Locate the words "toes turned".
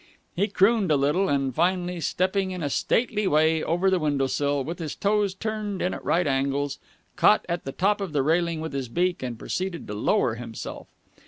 4.95-5.79